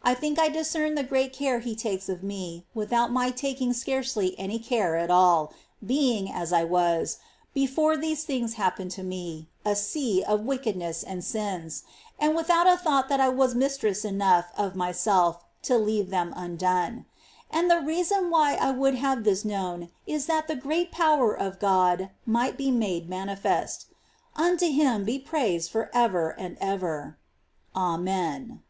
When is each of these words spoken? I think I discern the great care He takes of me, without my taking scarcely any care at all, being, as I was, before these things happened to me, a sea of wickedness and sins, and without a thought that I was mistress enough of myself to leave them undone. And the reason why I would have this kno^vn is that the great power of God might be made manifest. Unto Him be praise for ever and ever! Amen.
I 0.00 0.14
think 0.14 0.38
I 0.38 0.48
discern 0.48 0.94
the 0.94 1.02
great 1.04 1.34
care 1.34 1.58
He 1.58 1.76
takes 1.76 2.08
of 2.08 2.22
me, 2.22 2.64
without 2.72 3.12
my 3.12 3.30
taking 3.30 3.74
scarcely 3.74 4.34
any 4.38 4.58
care 4.58 4.96
at 4.96 5.10
all, 5.10 5.52
being, 5.84 6.32
as 6.32 6.50
I 6.50 6.64
was, 6.64 7.18
before 7.52 7.94
these 7.94 8.24
things 8.24 8.54
happened 8.54 8.90
to 8.92 9.02
me, 9.02 9.48
a 9.66 9.76
sea 9.76 10.24
of 10.26 10.46
wickedness 10.46 11.02
and 11.02 11.22
sins, 11.22 11.82
and 12.18 12.34
without 12.34 12.66
a 12.66 12.78
thought 12.78 13.10
that 13.10 13.20
I 13.20 13.28
was 13.28 13.54
mistress 13.54 14.02
enough 14.02 14.46
of 14.56 14.74
myself 14.74 15.44
to 15.64 15.76
leave 15.76 16.08
them 16.08 16.32
undone. 16.34 17.04
And 17.50 17.70
the 17.70 17.82
reason 17.82 18.30
why 18.30 18.54
I 18.54 18.70
would 18.70 18.94
have 18.94 19.24
this 19.24 19.44
kno^vn 19.44 19.90
is 20.06 20.24
that 20.24 20.48
the 20.48 20.56
great 20.56 20.90
power 20.90 21.34
of 21.36 21.60
God 21.60 22.08
might 22.24 22.56
be 22.56 22.70
made 22.70 23.10
manifest. 23.10 23.88
Unto 24.36 24.68
Him 24.70 25.04
be 25.04 25.18
praise 25.18 25.68
for 25.68 25.90
ever 25.92 26.30
and 26.30 26.56
ever! 26.62 27.18
Amen. 27.76 28.62